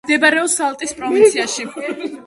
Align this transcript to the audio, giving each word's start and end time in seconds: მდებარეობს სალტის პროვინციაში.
მდებარეობს 0.07 0.55
სალტის 0.61 0.95
პროვინციაში. 1.03 1.71